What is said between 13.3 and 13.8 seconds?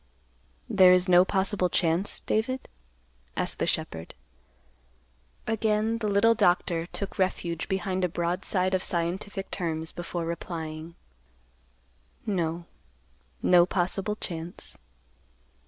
no